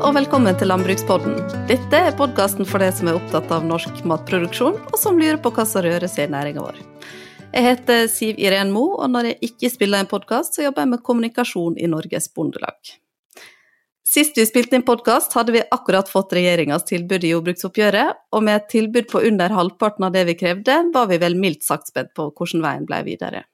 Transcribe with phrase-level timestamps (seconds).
[0.00, 1.34] og velkommen til Landbrukspodden.
[1.68, 5.50] Dette er podkasten for deg som er opptatt av norsk matproduksjon, og som lurer på
[5.52, 6.78] hva som rører seg i næringa vår.
[7.50, 10.92] Jeg heter Siv Iren Mo, og når jeg ikke spiller en podkast, så jobber jeg
[10.94, 12.94] med kommunikasjon i Norges Bondelag.
[14.08, 18.56] Sist vi spilte inn podkast, hadde vi akkurat fått regjeringas tilbud i jordbruksoppgjøret, og med
[18.56, 22.14] et tilbud på under halvparten av det vi krevde, var vi vel mildt sagt spent
[22.16, 23.44] på hvordan veien ble videre.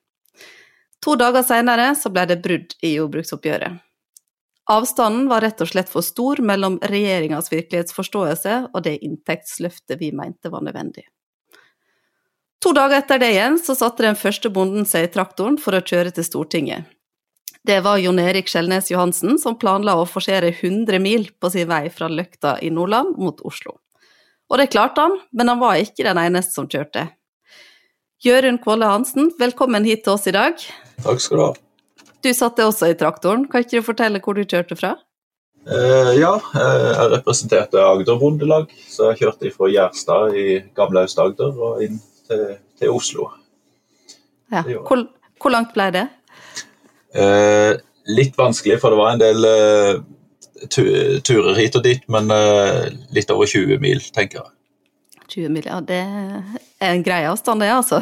[1.02, 3.82] To dager seinere så ble det brudd i jordbruksoppgjøret.
[4.66, 10.50] Avstanden var rett og slett for stor mellom regjeringas virkelighetsforståelse og det inntektsløftet vi mente
[10.50, 11.06] var nødvendig.
[12.64, 15.84] To dager etter det igjen så satte den første bonden seg i traktoren for å
[15.86, 16.88] kjøre til Stortinget.
[17.66, 21.86] Det var Jon Erik Skjelnes Johansen som planla å forsere 100 mil på sin vei
[21.90, 23.76] fra Løkta i Nordland mot Oslo.
[24.50, 27.08] Og det klarte han, men han var ikke den eneste som kjørte.
[28.22, 30.58] Jørund Kvåle Hansen, velkommen hit til oss i dag.
[31.02, 31.54] Takk skal du ha.
[32.24, 34.96] Du satt også i traktoren, kan ikke du fortelle hvor du kjørte fra?
[35.66, 40.44] Uh, ja, eh, jeg representerte Agder Bondelag, så jeg kjørte fra Gjerstad i
[40.78, 42.44] gamle Aust-Agder og inn til,
[42.78, 43.32] til Oslo.
[44.54, 44.62] Ja.
[44.62, 45.02] Hvor,
[45.42, 46.04] hvor, langt ble det?
[47.18, 47.74] Uh,
[48.14, 52.30] litt vanskelig, for det var en del uh, turer hit og dit, men
[53.14, 54.52] litt over 20 mil, tenker jeg.
[55.34, 57.98] 20 mil, ja det er en grei avstand det, altså.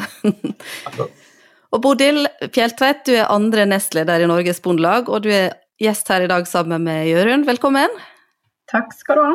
[1.75, 2.23] Og Bodil
[2.55, 6.47] Fjelltveit, du er andre nestleder i Norges Bondelag, og du er gjest her i dag
[6.47, 7.43] sammen med Jørund.
[7.49, 7.91] Velkommen.
[8.71, 9.33] Takk skal du ha.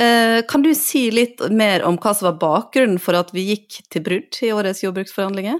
[0.00, 3.80] Eh, kan du si litt mer om hva som var bakgrunnen for at vi gikk
[3.90, 5.58] til brudd i årets jordbruksforhandlinger?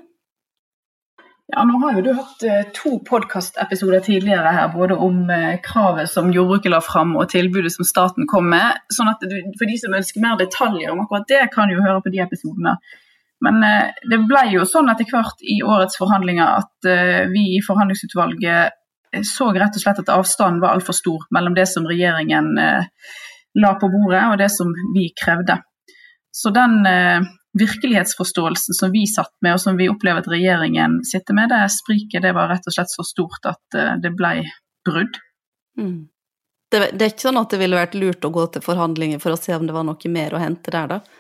[1.51, 6.15] Ja, nå har jo du hatt eh, to podkastepisoder tidligere her, både om eh, kravet
[6.15, 8.79] som jordbruket la fram og tilbudet som staten kom med.
[8.95, 9.27] sånn at
[9.59, 12.79] For de som ønsker mer detaljer om akkurat det, kan jo høre på de episodene.
[13.45, 17.63] Men eh, det ble jo sånn etter hvert i årets forhandlinger at eh, vi i
[17.65, 18.77] forhandlingsutvalget
[19.17, 22.53] eh, så rett og slett at avstanden var altfor stor mellom det som regjeringen
[23.59, 25.57] la på bordet og det som vi krevde.
[26.31, 26.85] Så den
[27.59, 32.23] virkelighetsforståelsen som vi satt med, og som vi opplever at regjeringen sitter med, det spriket
[32.23, 34.45] det var rett og slett så stort at det ble
[34.87, 35.19] brudd.
[35.75, 36.07] Mm.
[36.71, 39.35] Det, det, er ikke sånn at det ville vært lurt å gå til forhandlinger for
[39.35, 41.20] å se om det var noe mer å hente der, da?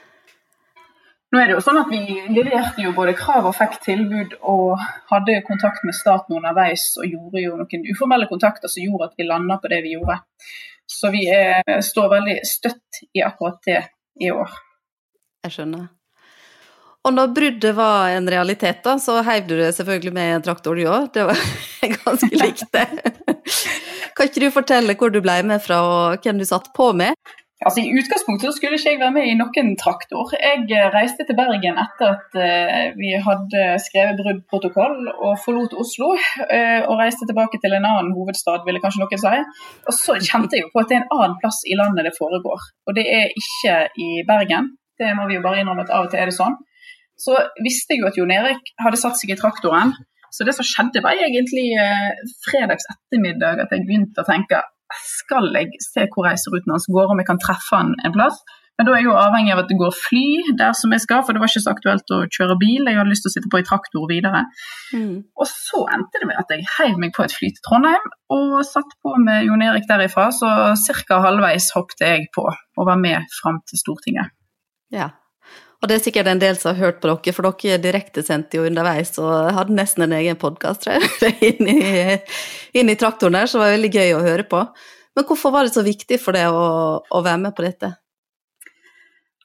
[1.31, 2.01] Nå er det jo sånn at Vi
[2.35, 4.81] leverte jo både krav og fikk tilbud og
[5.13, 9.29] hadde kontakt med staten underveis og gjorde jo noen uformelle kontakter som gjorde at vi
[9.29, 10.19] landa på det vi gjorde.
[10.91, 13.79] Så vi er, står veldig støtt i akkurat det
[14.21, 14.59] i år.
[15.47, 15.89] Jeg skjønner.
[17.01, 20.77] Og når bruddet var en realitet, da, så heiv du det selvfølgelig med en traktor,
[20.77, 21.07] du òg.
[21.15, 21.39] Det var
[22.03, 22.89] ganske likt, det.
[24.17, 27.17] Kan ikke du fortelle hvor du ble med fra og hvem du satt på med?
[27.61, 30.31] Altså I utgangspunktet skulle ikke jeg være med i noen traktor.
[30.33, 36.15] Jeg eh, reiste til Bergen etter at uh, vi hadde skrevet bruddprotokoll og forlot Oslo.
[36.17, 39.35] Uh, og reiste tilbake til en annen hovedstad, ville kanskje noen si.
[39.85, 42.17] Og så kjente jeg jo på at det er en annen plass i landet det
[42.17, 42.65] foregår.
[42.89, 44.73] Og det er ikke i Bergen.
[44.97, 46.57] Det må vi jo bare innrømme at av og til er det sånn.
[47.21, 49.93] Så visste jeg jo at Jon Erik hadde satt seg i traktoren.
[50.33, 51.69] Så det som skjedde var egentlig
[52.47, 54.65] fredags ettermiddag at jeg begynte å tenke
[55.07, 58.41] skal jeg se hvor reiseruten hans går, om jeg kan treffe han en plass.
[58.81, 61.21] Men da er jeg jo avhengig av at det går fly der som jeg skal,
[61.21, 62.89] for det var ikke så aktuelt å kjøre bil.
[62.89, 64.47] Jeg hadde lyst til å sitte på i traktor videre.
[64.97, 65.19] Mm.
[65.37, 68.55] Og så endte det med at jeg heiv meg på et fly til Trondheim og
[68.65, 70.31] satt på med Jon Erik derifra.
[70.33, 70.49] Så
[71.05, 71.21] ca.
[71.27, 74.33] halvveis hoppet jeg på og var med fram til Stortinget.
[74.97, 75.11] Ja,
[75.81, 78.67] og det er sikkert en del som har hørt på dere, for dere direktesendte jo
[78.69, 82.19] underveis og hadde nesten en egen podkast, tror jeg, inn i,
[82.77, 84.61] inn i traktoren der, så det var veldig gøy å høre på.
[85.17, 87.95] Men hvorfor var det så viktig for deg å, å være med på dette?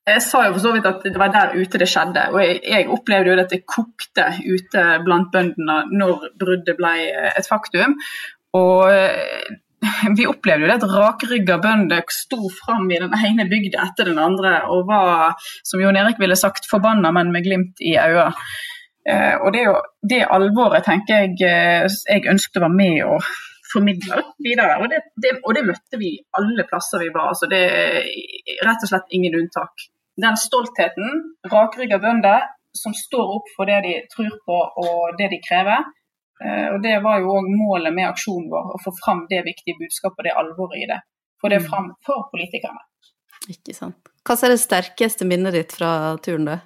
[0.05, 2.27] Jeg sa jo for så vidt at det var der ute det skjedde.
[2.35, 6.91] Og jeg, jeg opplevde jo at det kokte ute blant bøndene når bruddet ble
[7.31, 7.95] et faktum.
[8.55, 8.91] Og
[10.17, 14.21] vi opplevde jo det at rakrygga bønder sto fram i den ene bygda etter den
[14.21, 18.31] andre og var, som Jon Erik ville sagt, forbanna, men med glimt i øynene.
[19.05, 23.03] Eh, og det er jo det alvoret tenker jeg eh, jeg ønsket å være med
[23.05, 23.27] og
[23.69, 24.79] formidle videre.
[24.81, 27.33] Og det, det, og det møtte vi alle plasser vi var.
[27.33, 29.89] altså Det er rett og slett ingen unntak.
[30.21, 31.21] Den stoltheten,
[31.51, 35.85] rakrygga bønder som står opp for det de tror på og det de krever,
[36.43, 40.19] og Det var jo òg målet med aksjonen vår, å få fram det viktige budskapet
[40.19, 40.99] og det alvoret i det.
[41.41, 41.69] Få det mm.
[41.69, 42.83] fram for politikerne.
[43.51, 44.11] Ikke sant.
[44.25, 46.59] Hva er det sterkeste minnet ditt fra turen, da?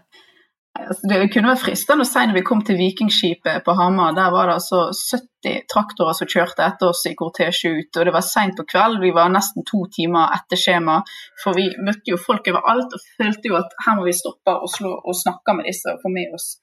[0.80, 4.14] Altså, det kunne vært fristende å si når vi kom til Vikingskipet på Hamar.
[4.16, 7.90] Der var det altså 70 traktorer som kjørte etter oss i kortesje ut.
[7.98, 11.00] og Det var seint på kveld, vi var nesten to timer etter skjema.
[11.44, 14.70] For vi møtte jo folk overalt og følte jo at her må vi stoppe og,
[14.72, 16.54] slå, og snakke med disse og få med oss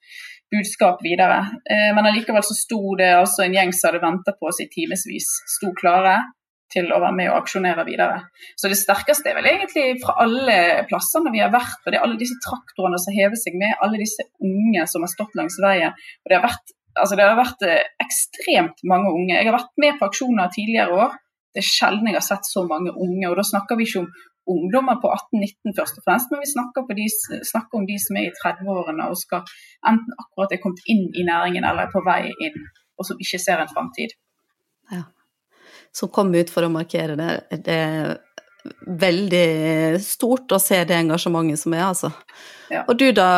[0.52, 1.38] budskap videre.
[1.70, 4.70] Eh, men allikevel så sto det altså en gjeng som hadde venta på oss i
[4.72, 6.18] timevis, sto klare.
[6.66, 8.16] til å være med og aksjonere videre.
[8.58, 10.56] Så det sterkeste er vel egentlig fra alle
[10.88, 14.00] plassene vi har vært, på det er alle disse traktorene som hever seg med, alle
[14.00, 15.94] disse unge som har stått langs veien.
[15.94, 19.36] Og det har vært, altså det har vært eh, ekstremt mange unge.
[19.36, 21.14] Jeg har vært med på aksjoner tidligere år.
[21.54, 23.30] Det er sjelden jeg har sett så mange unge.
[23.30, 24.10] og Da snakker vi ikke om
[24.50, 27.06] ungdommer på 18-19 først og fremst, men vi snakker, de,
[27.50, 29.42] snakker, om de som er i 30-årene og skal
[29.90, 33.42] enten akkurat er kommet inn i næringen eller er på vei inn, og som ikke
[33.42, 34.14] ser en framtid.
[34.92, 35.04] Ja.
[35.96, 37.30] Som kom ut for å markere det.
[37.66, 38.16] Det er
[38.86, 42.10] veldig stort å se det engasjementet som er, altså.
[42.72, 42.82] Ja.
[42.90, 43.28] Og du da,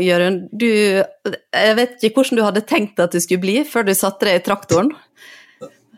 [0.00, 0.46] Jørund.
[0.52, 4.28] Du, jeg vet ikke hvordan du hadde tenkt at det skulle bli før du satte
[4.28, 4.92] deg i traktoren?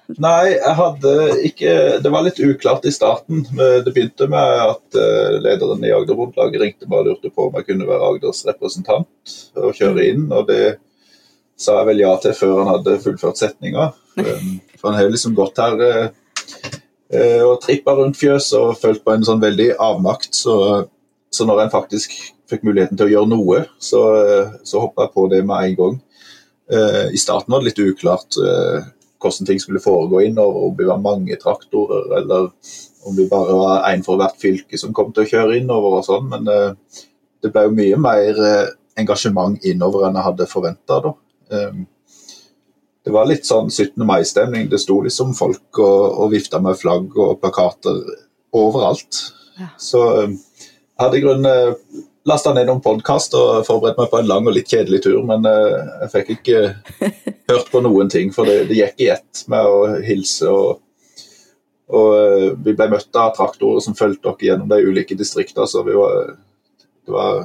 [0.05, 1.13] Nei, jeg hadde
[1.49, 1.75] ikke
[2.05, 3.45] Det var litt uklart i starten.
[3.57, 7.57] Det begynte med at eh, lederen i Agder Bondelaget ringte meg og lurte på om
[7.57, 10.27] jeg kunne være Agders representant og kjøre inn.
[10.29, 10.77] og det
[11.57, 13.93] sa jeg vel ja til før han hadde fullført setninga.
[14.77, 16.09] For han har liksom gått her eh,
[17.15, 20.35] eh, og trippa rundt fjøset og følt på en sånn veldig avmakt.
[20.37, 20.57] Så,
[21.33, 22.13] så når en faktisk
[22.51, 24.03] fikk muligheten til å gjøre noe, så,
[24.69, 25.95] så hoppa jeg på det med en gang.
[27.15, 28.37] I starten var det litt uklart
[29.23, 32.51] hvordan ting skulle foregå innover, om vi var mange traktorer eller
[33.05, 36.07] om vi bare var én for hvert fylke som kom til å kjøre innover og
[36.07, 36.31] sånn.
[36.31, 37.03] Men uh,
[37.45, 38.71] det ble jo mye mer uh,
[39.01, 41.01] engasjement innover enn jeg hadde forventa.
[41.05, 41.19] Um,
[41.53, 41.83] ehm,
[43.05, 44.01] det var litt sånn 17.
[44.09, 44.71] mai-stemning.
[44.73, 48.01] Det sto liksom folk og, og vifta med flagg og plakater
[48.57, 49.21] overalt.
[49.61, 49.69] Ja.
[49.77, 54.29] Så um, jeg hadde i grunnen lasta ned noen podkast og forberedt meg på en
[54.31, 56.61] lang og litt kjedelig tur, men uh, jeg fikk ikke
[57.49, 60.51] hørt på noen ting, for det, det gikk i ett med å hilse.
[60.51, 60.81] og,
[61.93, 65.67] og uh, Vi ble møtt av traktorer som fulgte oss gjennom de ulike distriktene.
[65.69, 66.35] så vi var,
[67.05, 67.45] det, var,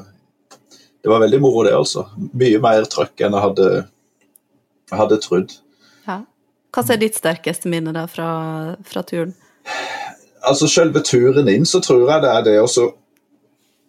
[1.04, 1.76] det var veldig moro, det.
[1.76, 2.08] altså.
[2.32, 3.70] Mye mer trøkk enn jeg hadde,
[4.92, 5.60] jeg hadde trodd.
[6.08, 6.22] Ja.
[6.76, 8.30] Hva er ditt sterkeste minne da fra,
[8.86, 9.36] fra turen?
[10.46, 12.86] Altså Selve turen inn, så tror jeg det er det også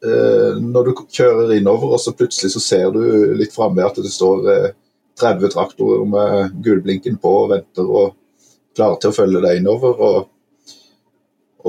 [0.04, 3.02] eh, når du kjører innover, og så plutselig så ser du
[3.38, 4.70] litt framme at det står eh,
[5.20, 8.14] 30 traktorer med gulblinken på og venter og
[8.76, 10.00] klarer til å følge deg innover.
[10.06, 10.28] Og,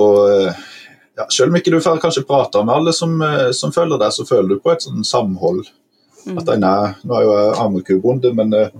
[0.01, 0.61] og eh,
[1.19, 4.13] ja, selv om ikke du får kanskje prate med alle som, eh, som, følger deg,
[4.15, 5.65] så føler du på et sånn samhold.
[6.25, 6.37] Mm.
[6.37, 8.71] At en er, Nå er jo jeg ammekubonde, men eh,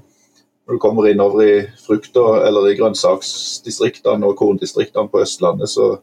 [0.65, 1.53] når du kommer innover i
[1.83, 5.97] frukt- eller i grønnsaksdistriktene og korndistriktene på Østlandet, så,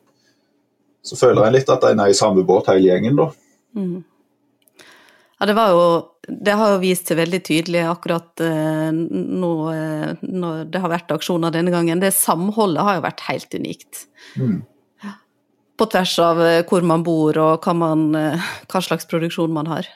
[1.03, 3.31] så føler en litt at en er i samme båt hele gjengen, da.
[3.79, 4.03] Mm.
[5.39, 5.83] Ja, det var jo
[6.29, 11.15] Det har jo vist seg veldig tydelig akkurat eh, nå eh, når det har vært
[11.15, 12.03] aksjoner denne gangen.
[12.03, 14.03] Det samholdet har jo vært helt unikt.
[14.37, 14.59] Mm.
[15.79, 19.89] På tvers av eh, hvor man bor og hva, man, hva, slags produksjon man har.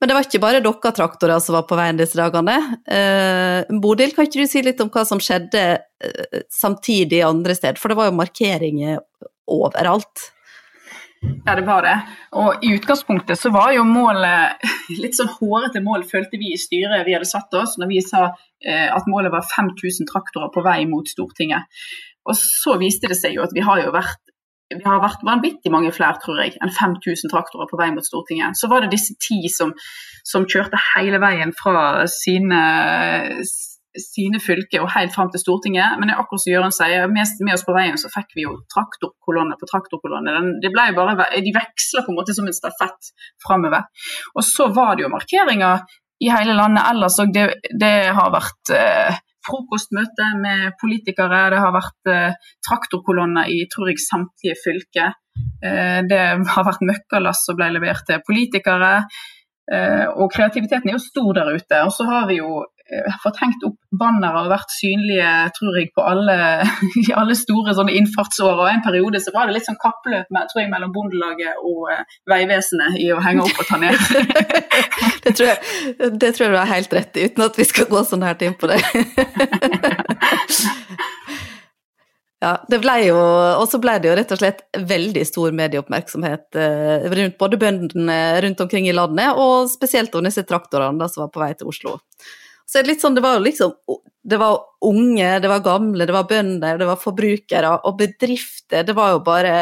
[0.00, 2.56] Men det var ikke bare dere traktorer som var på veien disse dagene.
[2.88, 5.64] Eh, Bodil, kan ikke du si litt om hva som skjedde
[6.50, 7.78] samtidig andre steder?
[7.78, 9.02] For det var jo markeringer
[9.50, 10.30] overalt.
[11.20, 11.96] Ja, det var det.
[12.40, 14.62] Og i utgangspunktet så var jo målet
[15.02, 18.30] Litt sånn hårete mål følte vi i styret vi hadde satt oss når vi sa
[18.30, 21.68] eh, at målet var 5000 traktorer på vei mot Stortinget.
[22.28, 24.20] Og så viste det seg jo at vi har jo vært
[24.70, 28.54] vi har vært vanvittig mange flere, tror jeg, enn 5000 traktorer på vei mot Stortinget.
[28.54, 29.72] Så var det disse ti som,
[30.22, 32.60] som kjørte hele veien fra sine
[33.98, 35.98] sine fylker og helt fram til Stortinget.
[35.98, 38.44] Men det er akkurat som Jørund sier, med, med, oss på veien så fikk vi
[38.46, 40.36] jo traktorkolonne på traktorkolonne.
[40.62, 43.10] det ble bare, de veksla på en måte som en stafett
[43.46, 43.88] framover.
[44.36, 45.82] Og så var det jo markeringer
[46.20, 47.32] i hele landet ellers òg.
[47.34, 47.48] Det,
[47.80, 54.04] det, har vært eh, frokostmøte med politikere, det har vært eh, traktorkolonner i tror jeg
[54.04, 55.16] samtlige fylker.
[55.64, 56.22] Eh, det
[56.54, 58.98] har vært møkkalass som ble levert til politikere.
[59.70, 61.82] Eh, og kreativiteten er jo stor der ute.
[61.86, 62.64] Og så har vi jo
[63.22, 66.36] fått hengt opp bannere og vært synlige tror jeg, på alle,
[67.20, 68.62] alle store sånne innfartsår.
[68.64, 71.90] Og En periode så var det litt sånn kappløp med, tror jeg, mellom Bondelaget og
[71.90, 73.96] uh, Vegvesenet i å henge opp og ta ned.
[75.24, 75.58] det, tror jeg,
[76.16, 78.46] det tror jeg du har helt rett i, uten at vi skal gå sånn her
[78.46, 78.80] inn på det.
[82.40, 86.56] Ja, det ble jo, og så ble det jo rett og slett veldig stor medieoppmerksomhet
[86.56, 91.34] eh, rundt både bøndene rundt omkring i landet, og spesielt om disse traktorene som var
[91.34, 91.98] på vei til Oslo.
[92.70, 93.74] Så det, sånn, det var liksom
[94.22, 98.84] Det var unge, det var gamle, det var bønder, det var forbrukere og bedrifter.
[98.86, 99.54] Det var jo bare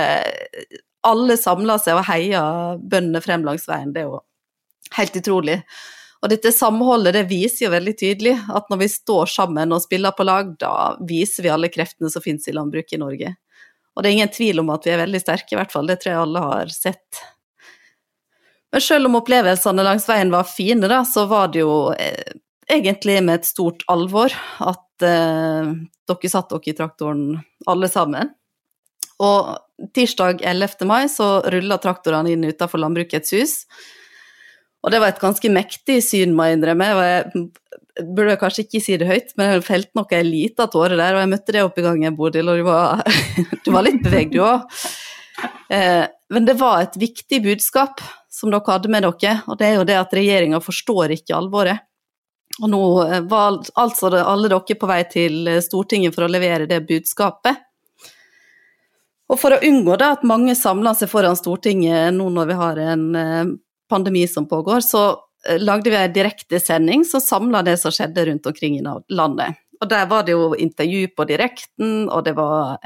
[1.09, 2.43] Alle samla seg og heia
[2.77, 3.95] bøndene frem langs veien.
[3.95, 4.21] Det er jo
[4.99, 5.63] helt utrolig.
[6.19, 10.17] Og dette samholdet det viser jo veldig tydelig at når vi står sammen og spiller
[10.17, 13.35] på lag, da viser vi alle kreftene som finnes i landbruket i Norge.
[13.95, 15.87] Og det er ingen tvil om at vi er veldig sterke, i hvert fall.
[15.87, 17.23] Det tror jeg alle har sett.
[18.75, 22.35] Men selv om opplevelsene langs veien var fine, da, så var det jo eh,
[22.69, 24.33] egentlig med et stort alvor
[24.65, 25.71] at eh,
[26.09, 27.25] dere satt dere i traktoren
[27.69, 28.35] alle sammen.
[29.19, 30.85] Og tirsdag 11.
[30.87, 33.55] mai så rulla traktorene inn utenfor Landbrukets hus.
[34.85, 36.87] Og det var et ganske mektig syn, må jeg innrømme.
[37.03, 41.17] Jeg burde kanskje ikke si det høyt, men jeg felte nok ei lita tåre der,
[41.17, 43.03] og jeg møtte det oppe i gangen, Bodil, og du var,
[43.65, 44.79] du var litt bevegd, du òg.
[45.75, 49.77] Eh, men det var et viktig budskap som dere hadde med dere, og det er
[49.81, 51.88] jo det at regjeringa forstår ikke alvoret.
[52.63, 56.83] Og nå eh, var altså alle dere på vei til Stortinget for å levere det
[56.89, 57.65] budskapet.
[59.29, 62.83] Og for å unngå da at mange samler seg foran Stortinget nå når vi har
[62.95, 63.55] en eh,
[63.89, 65.07] pandemi som pågår, så
[65.63, 69.61] lagde vi en direktesending som samla det som skjedde rundt omkring i landet.
[69.79, 72.83] Og der var det jo intervju på direkten, og det var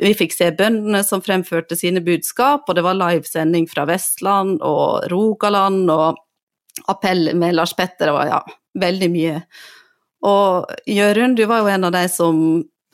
[0.00, 5.08] vi fikk se bøndene som fremførte sine budskap, og det var livesending fra Vestland og
[5.12, 6.20] Rogaland, og
[6.88, 8.40] appell med Lars Petter, det var ja,
[8.80, 9.40] veldig mye.
[10.26, 12.38] Og Jørund, du var jo en av de som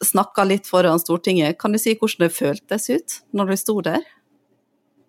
[0.04, 1.58] snakka litt foran Stortinget.
[1.60, 4.02] Kan du si hvordan det føltes ut når du sto der?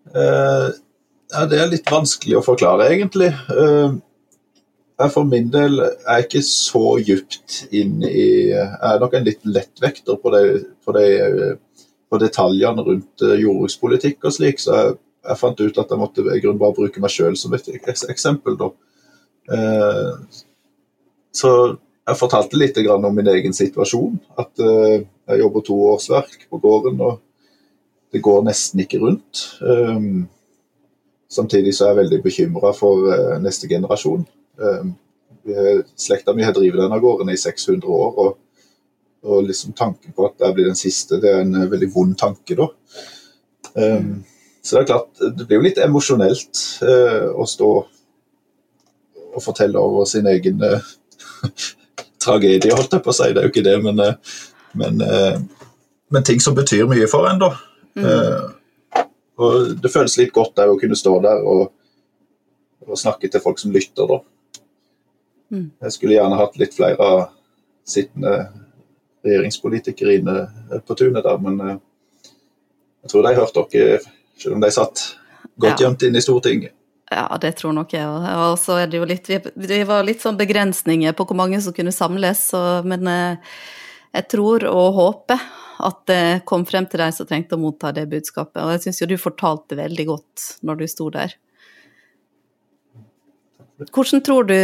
[0.10, 0.74] Uh,
[1.30, 3.30] ja, det er litt vanskelig å forklare, egentlig.
[3.52, 4.00] Uh,
[5.00, 9.46] jeg for min del er ikke så djupt inn i Jeg er nok en litt
[9.48, 10.42] lettvekter på det,
[10.84, 11.06] på det,
[12.12, 16.24] på detaljene rundt eh, jordbrukspolitikk og slik, så jeg, jeg, fant ut at jeg måtte
[16.24, 18.58] i grunnen bare bruke meg sjøl som et eksempel.
[18.60, 18.70] Da.
[19.56, 20.42] Eh,
[21.36, 21.52] så
[22.10, 24.18] jeg fortalte litt om min egen situasjon.
[24.42, 27.20] At eh, jeg jobber to årsverk på gården, og
[28.14, 29.46] det går nesten ikke rundt.
[29.62, 30.10] Eh,
[31.30, 33.12] samtidig så er jeg veldig bekymra for
[33.44, 34.26] neste generasjon.
[35.96, 38.24] Slekta mi har drevet denne gården i 600 år.
[38.26, 38.38] og
[39.20, 42.56] og liksom tanken på at jeg blir den siste, det er en veldig vond tanke,
[42.56, 42.70] da.
[43.76, 44.22] Um,
[44.62, 47.70] så det er klart, det blir jo litt emosjonelt eh, å stå
[49.30, 50.92] og fortelle over sin egen eh,
[52.24, 53.32] tragedie, holdt jeg på å si.
[53.32, 54.39] Det er jo ikke det, men, uh,
[54.80, 55.00] men,
[56.12, 57.54] men ting som betyr mye for en, da.
[58.00, 58.51] Mm.
[59.42, 61.72] og det føles litt godt å kunne stå der og,
[62.86, 64.20] og, snakke til folk som lytter, da.
[65.50, 65.70] Mm.
[65.88, 67.08] Jeg skulle gjerne hatt litt flere
[67.88, 68.36] sittende
[69.25, 70.36] regjeringspolitikere inne
[70.86, 71.78] på tunet der, men eh,
[73.04, 74.00] jeg tror de hørte dere,
[74.39, 75.05] selv om de satt
[75.60, 75.88] godt ja.
[75.88, 76.75] gjemt inne i Stortinget.
[77.10, 78.25] Ja, det tror nok jeg òg.
[78.51, 81.74] Og så er det jo litt Det var litt sånn begrensninger på hvor mange som
[81.74, 83.55] kunne samles, så, men eh,
[84.13, 85.41] jeg tror og håper
[85.79, 88.62] at det kom frem til de som trengte å motta det budskapet.
[88.62, 91.34] Og jeg syns jo du fortalte veldig godt når du sto der.
[93.79, 94.58] Hvordan tror du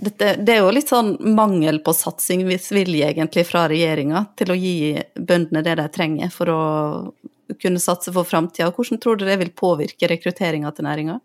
[0.00, 4.76] dette, Det er jo litt sånn mangel på satsingsvilje egentlig fra regjeringa til å gi
[5.14, 6.62] bøndene det de trenger for å
[7.60, 8.70] kunne satse for framtida.
[8.72, 11.18] Hvordan tror du det vil påvirke rekrutteringa til næringa?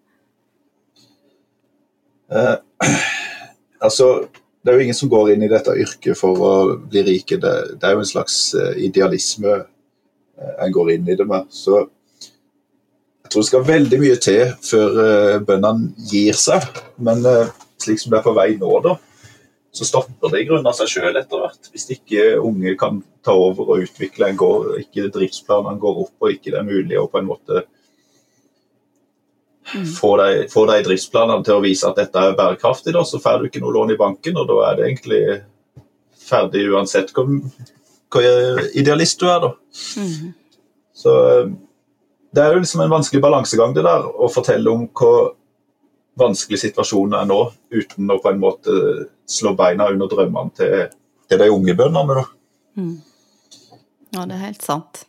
[2.31, 2.55] Eh,
[3.85, 4.27] altså,
[4.61, 7.39] det er jo ingen som går inn i dette yrket for å bli rike.
[7.41, 11.47] Det, det er jo en slags eh, idealisme eh, en går inn i det med.
[11.53, 11.85] Så
[13.23, 16.63] jeg tror det skal veldig mye til før uh, bøndene gir seg.
[16.97, 17.21] Men
[17.77, 18.95] slik som det er på vei nå, da,
[19.71, 21.69] så stopper det i grunnen av seg sjøl etter hvert.
[21.73, 26.33] Hvis ikke unge kan ta over og utvikle en gård, ikke driftsplanene går opp og
[26.33, 27.63] ikke det er mulig å på en måte
[29.75, 29.85] mm.
[29.93, 33.39] få de, få de driftsplanene til å vise at dette er bærekraftig, da, så får
[33.39, 35.23] du ikke noe lån i banken, og da er det egentlig
[36.29, 37.29] ferdig uansett hvor,
[38.13, 39.53] hvor idealist du er, da.
[40.01, 40.31] Mm.
[40.99, 41.51] Så eh,
[42.35, 45.35] det er jo liksom en vanskelig balansegang det der, å fortelle om hvor
[46.19, 47.39] vanskelig situasjon er nå,
[47.73, 48.79] uten å på en måte
[49.29, 50.89] slå beina under drømmene til,
[51.29, 52.25] til de unge bøndene.
[52.79, 52.97] Mm.
[54.15, 55.05] Ja, det er helt sant.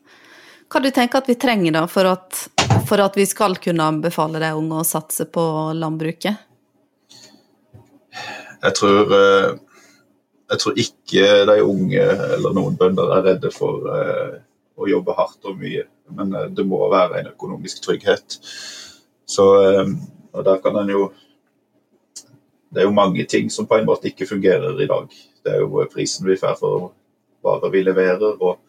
[0.70, 2.44] Hva du tenker at vi trenger da for at,
[2.86, 5.42] for at vi skal kunne anbefale de unge å satse på
[5.74, 6.46] landbruket?
[8.60, 9.48] Jeg tror, eh,
[10.52, 12.04] jeg tror ikke de unge
[12.36, 14.38] eller noen bønder er redde for eh,
[14.76, 15.86] å jobbe hardt og mye.
[16.14, 18.38] Men eh, det må være en økonomisk trygghet.
[19.30, 19.46] Så,
[20.32, 21.12] og der kan en jo
[22.70, 25.08] Det er jo mange ting som på en måte ikke fungerer i dag.
[25.42, 26.92] Det er jo prisen vi får for
[27.42, 28.36] varer vi leverer.
[28.40, 28.60] og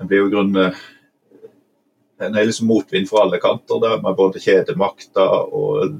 [0.00, 0.76] En blir jo grunnen
[2.18, 5.98] en er liksom motvind fra alle kanter, der med både kjedemakta og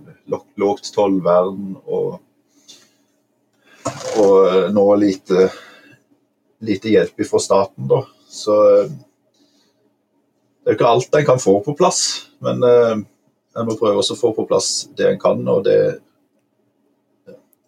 [0.57, 2.21] lågt tollvern og,
[4.23, 5.51] og nå lite,
[6.65, 7.91] lite hjelp fra staten.
[7.91, 8.01] da.
[8.33, 8.95] Så eh,
[10.65, 12.01] det er jo ikke alt en kan få på plass,
[12.43, 12.65] men
[13.57, 15.41] en eh, må prøve å få på plass det en kan.
[15.49, 15.79] og det,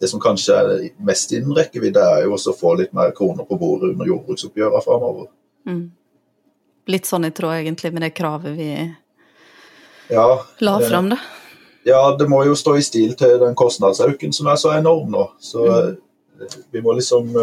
[0.00, 3.49] det som kanskje er mest innen rekkevidde, er jo også å få litt mer kroner
[3.49, 5.30] på bordet under jordbruksoppgjørene framover.
[5.66, 5.88] Mm.
[6.88, 8.71] Litt sånn i tråd egentlig med det kravet vi
[10.09, 10.28] ja,
[10.64, 11.18] la fram, da.
[11.85, 15.26] Ja, det må jo stå i stil til den kostnadsauken som er så enorm nå.
[15.40, 16.54] Så mm.
[16.73, 17.35] vi må liksom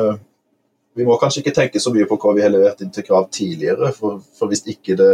[0.95, 3.27] vi må kanskje ikke tenke så mye på hva vi har levert inn til krav
[3.33, 5.09] tidligere, for, for hvis ikke det,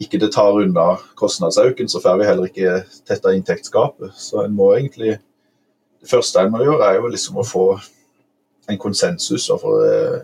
[0.00, 2.72] ikke det tar unna kostnadsauken, så får vi heller ikke
[3.08, 4.12] tetta inntektsgapet.
[4.20, 5.18] Så en må egentlig
[6.02, 7.62] Det første en må gjøre, er jo liksom å få
[8.68, 10.20] en konsensus over, eh,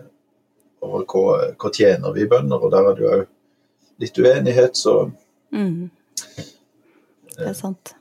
[0.81, 3.17] over hva, hva tjener vi bønder, og der er det jo
[3.99, 5.11] litt uenighet, så
[5.51, 5.89] Mm.
[7.37, 7.93] Det er sant.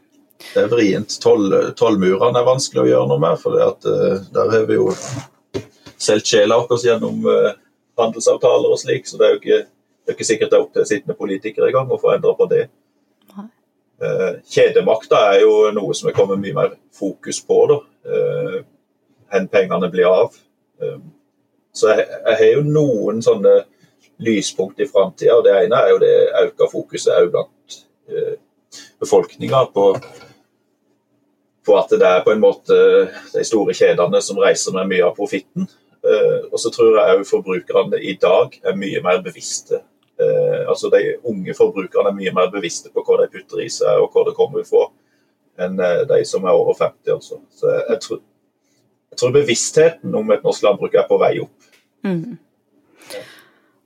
[0.54, 1.18] det er vrient.
[1.20, 4.92] Toll- Tollmurene er vanskelig å gjøre noe med, for at, eh, der har vi jo
[5.98, 7.52] solgt sjela vår gjennom eh,
[7.98, 9.66] handelsavtaler og slik, så det er jo ikke,
[10.02, 12.34] det er ikke sikkert det er opp til sittende politikere i gang å få endra
[12.38, 12.66] på det.
[14.02, 17.80] Eh, Kjedemakta er jo noe som er kommet mye mer fokus på, da.
[18.06, 18.56] Eh,
[19.32, 20.34] Hvor pengene blir av.
[20.82, 20.98] Eh,
[21.72, 23.52] Så jeg, jeg har jo noen sånne
[24.20, 25.38] lyspunkt i framtida.
[25.40, 27.78] Det ene er jo det øka fokuset òg blant
[28.12, 28.34] eh,
[29.00, 29.86] befolkninga på,
[31.64, 32.76] på at det er på en måte
[33.32, 35.64] de store kjedene som reiser med mye av profitten.
[36.04, 39.80] Eh, og så tror jeg òg forbrukerne i dag er mye mer bevisste.
[40.52, 44.02] Eh, altså De unge forbrukerne er mye mer bevisste på hva de putter i seg
[44.02, 44.86] og hva det kommer fra,
[45.64, 47.12] enn eh, de som er over 50.
[47.16, 47.40] Altså.
[47.56, 48.22] Så jeg, tror,
[49.12, 51.70] jeg tror bevisstheten om et norsk landbruk er på vei opp.
[52.06, 52.40] Mm.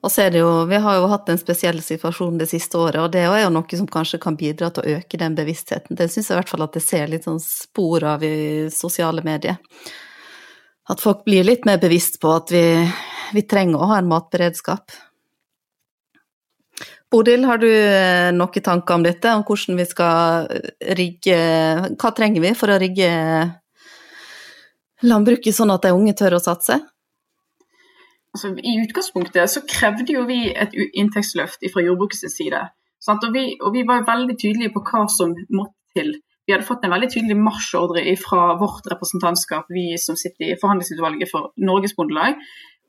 [0.07, 3.01] Og så er det jo, Vi har jo hatt en spesiell situasjon det siste året,
[3.03, 5.99] og det er jo noe som kanskje kan bidra til å øke den bevisstheten.
[5.99, 9.25] Det syns jeg i hvert fall at jeg ser litt sånn spor av i sosiale
[9.27, 9.59] medier.
[10.87, 12.63] At folk blir litt mer bevisst på at vi,
[13.35, 14.95] vi trenger å ha en matberedskap.
[17.13, 20.49] Bodil, har du eh, noen tanker om dette, om hvordan vi skal
[20.99, 21.39] rigge
[21.95, 23.11] Hva trenger vi for å rigge
[25.07, 26.81] landbruket sånn at de unge tør å satse?
[28.37, 32.63] altså, I utgangspunktet så krevde jo vi et inntektsløft fra jordbrukets side.
[33.07, 36.17] Og, vi, og vi var veldig tydelige på hva som måtte til.
[36.47, 41.31] Vi hadde fått en veldig tydelig marsjordre fra vårt representantskap, vi som sitter i forhandlingsutvalget
[41.31, 42.39] for Norges Bondelag.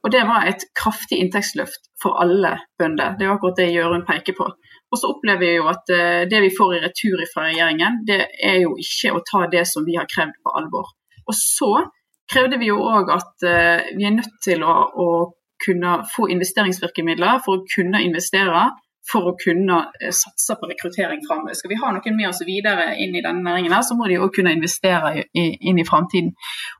[0.05, 3.17] Og det var et kraftig inntektsløft for alle bønder.
[3.17, 4.47] Det er jo akkurat det Jørund peker på.
[4.91, 8.21] Og så opplever vi jo at eh, det vi får i retur fra regjeringen, det
[8.51, 10.93] er jo ikke å ta det som vi har krevd på alvor.
[11.27, 11.71] Og så
[12.31, 15.09] krevde vi jo òg at eh, vi er nødt til å, å
[15.65, 18.67] kunne få investeringsvirkemidler for å kunne investere,
[19.11, 21.57] for å kunne eh, satse på rekruttering framover.
[21.57, 24.21] Skal vi ha noen med oss videre inn i denne næringen, her, så må de
[24.21, 26.31] jo kunne investere inn i framtiden.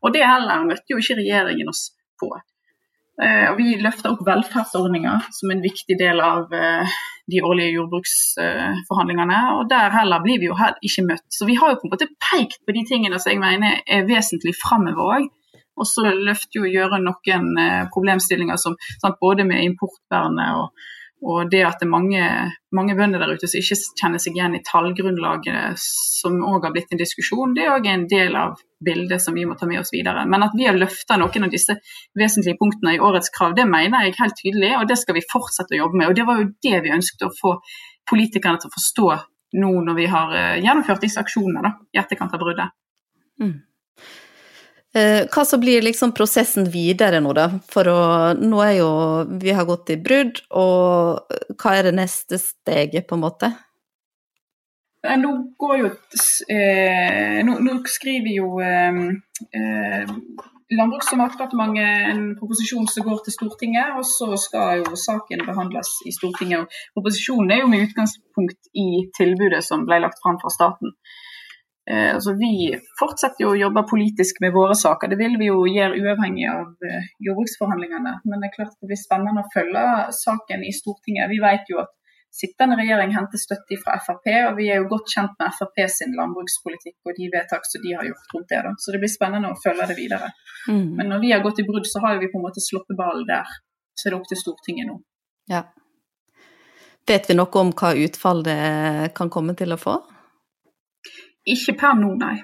[0.03, 1.89] Og det heller møtte jo ikke regjeringen oss
[2.21, 2.31] på.
[3.17, 9.39] Eh, og vi løfter opp velferdsordninger som en viktig del av eh, de årlige jordbruksforhandlingene,
[9.57, 11.25] og der heller blir vi jo ikke møtt.
[11.33, 14.05] Så vi har jo på en måte pekt på de tingene som jeg mener er
[14.09, 15.27] vesentlig framover òg.
[15.77, 20.87] Og så løfter jo Gjøre noen eh, problemstillinger som sant, både med importvernet og,
[21.25, 22.25] og det at det er mange,
[22.77, 26.93] mange bønder der ute som ikke kjenner seg igjen i tallgrunnlaget, som òg har blitt
[26.93, 29.89] en diskusjon, det er òg en del av bildet som vi må ta med oss
[29.93, 30.27] videre.
[30.29, 31.73] Men at vi har løfta noen av disse
[32.17, 35.73] vesentlige punktene i årets krav, det mener jeg helt tydelig, og det skal vi fortsette
[35.73, 36.11] å jobbe med.
[36.11, 37.55] Og det var jo det vi ønsket å få
[38.07, 39.07] politikerne til å forstå
[39.57, 42.77] nå når vi har eh, gjennomført disse aksjonene da, i etterkant av bruddet.
[43.41, 43.57] Mm.
[44.95, 47.49] Eh, Hva så blir liksom prosessen videre nå, da?
[47.71, 47.99] For å
[48.39, 48.89] Nå er jo
[49.41, 53.51] Vi har gått i brudd, og hva er det neste steget, på en måte?
[55.03, 55.89] Eh, Nå går jo
[56.53, 59.01] eh, nå, nå skriver jo eh,
[59.51, 60.15] eh,
[60.67, 65.93] Landbruks- og matdepartementet en proposisjon som går til Stortinget, og så skal jo saken behandles
[66.03, 66.65] i Stortinget.
[66.67, 70.91] Og proposisjonen er jo med utgangspunkt i tilbudet som ble lagt fram fra staten.
[71.91, 75.07] Eh, altså vi fortsetter jo å jobbe politisk med våre saker.
[75.11, 78.17] Det vil vi jo gjøre uavhengig av eh, jordbruksforhandlingene.
[78.27, 79.85] Men det er klart det blir spennende å følge
[80.17, 81.31] saken i Stortinget.
[81.31, 81.93] Vi vet jo at
[82.37, 86.11] sittende regjering henter støtte fra Frp, og vi er jo godt kjent med Frp sin
[86.17, 88.59] landbrukspolitikk og de vedtak som de har gjort rundt det.
[88.67, 88.75] Da.
[88.83, 90.33] Så det blir spennende å følge det videre.
[90.67, 90.91] Mm.
[90.99, 93.25] Men når vi har gått i brudd, så har vi på en måte sluppet ballen
[93.31, 93.57] der.
[93.95, 94.99] Så er det opp til Stortinget nå.
[95.49, 95.63] Ja.
[97.07, 98.59] Vet vi noe om hva utfall det
[99.15, 99.95] kan komme til å få?
[101.47, 102.37] Ikke per nå, nei.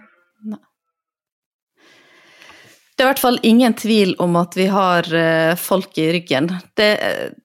[2.93, 6.51] Det er i hvert fall ingen tvil om at vi har eh, folk i ryggen.
[6.77, 6.89] Det,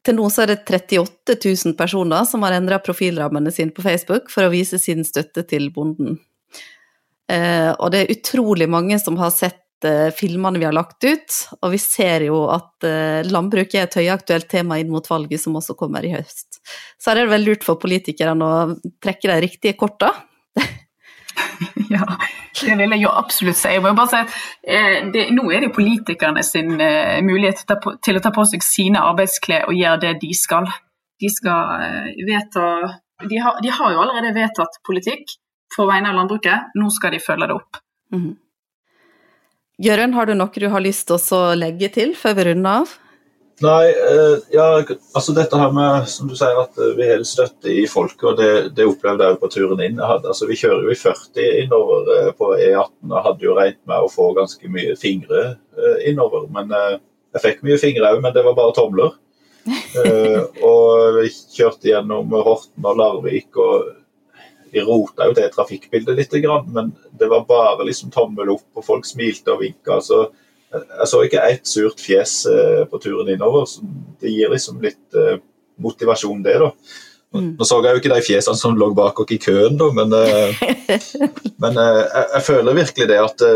[0.04, 4.28] til nå så er det 38 000 personer som har endra profilrammene sine på Facebook
[4.30, 6.18] for å vise sin støtte til bonden.
[7.32, 11.40] Eh, og det er utrolig mange som har sett eh, filmene vi har lagt ut,
[11.62, 15.56] og vi ser jo at eh, landbruk er et høyaktuelt tema inn mot valget som
[15.56, 16.60] også kommer i høst.
[17.00, 20.12] Så her er det vel lurt for politikerne å trekke de riktige korta.
[21.92, 22.04] Ja,
[22.60, 23.70] det vil jeg jo absolutt si.
[23.72, 24.34] Jeg må bare si at
[24.68, 28.64] eh, det, Nå er det jo politikerne sin eh, mulighet til å, ta på, seg
[28.66, 30.68] sine arbeidsklær og gjøre det de skal.
[31.18, 32.66] De skal eh, vedta
[33.26, 35.32] de har, de har jo allerede vedtatt politikk
[35.74, 37.80] på vegne av landbruket, nå skal de følge det opp.
[38.14, 38.36] Mhm.
[39.78, 42.94] Jørund, har du noe du har lyst til å legge til før vi runder av?
[43.60, 47.72] Nei, eh, ja, altså dette her med som du sier at eh, vi har støtte
[47.72, 49.98] i folket, og det, det opplevde jeg på turen inn.
[49.98, 53.80] Hadde, altså Vi kjører jo i 40 innover eh, på E18 og hadde jo regnet
[53.90, 55.56] med å få ganske mye fingre
[56.06, 56.46] innover.
[56.54, 59.16] Men jeg fikk mye fingre òg, men det var bare tomler.
[60.64, 63.90] og vi kjørte gjennom Horten og Larvik og
[64.72, 66.34] vi rota jo det trafikkbildet litt,
[66.72, 69.98] men det var bare liksom tommel opp, og folk smilte og vinka.
[70.04, 70.28] Så
[70.72, 73.66] jeg så ikke ett surt fjes eh, på turen innover.
[73.68, 73.84] så
[74.20, 75.38] Det gir liksom litt eh,
[75.80, 76.58] motivasjon, det.
[76.60, 76.72] da.
[77.34, 77.50] Mm.
[77.58, 80.14] Nå så jeg jo ikke de fjesene som lå bak oss i køen, da, men,
[80.16, 80.62] eh,
[81.62, 83.46] men jeg, jeg, føler virkelig det at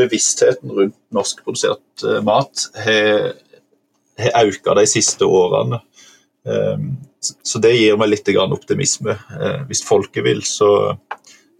[0.00, 3.32] bevisstheten rundt norskprodusert mat har,
[4.20, 5.82] har økt de siste årene.
[7.20, 9.12] Så det gir meg litt optimisme.
[9.68, 10.96] Hvis folket vil, så,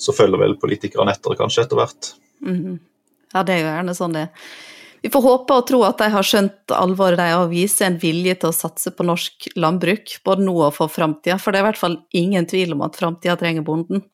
[0.00, 2.14] så følger vel politikerne etter, kanskje, etter hvert.
[2.40, 2.78] Mm.
[3.34, 4.48] Ja, det er jo gjerne sånn det er.
[5.02, 8.36] Vi får håpe og tro at de har skjønt alvoret de og viser en vilje
[8.42, 11.68] til å satse på norsk landbruk, både nå og for framtida, for det er i
[11.70, 14.04] hvert fall ingen tvil om at framtida trenger bonden.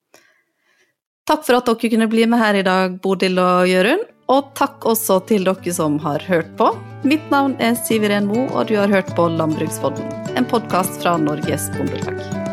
[1.27, 4.87] Takk for at dere kunne bli med her i dag, Bodil og Jørund, og takk
[4.87, 6.70] også til dere som har hørt på.
[7.07, 10.07] Mitt navn er Siv Iren Mo, og du har hørt på Landbrukspodden,
[10.38, 12.45] en podkast fra Norges Bondelag.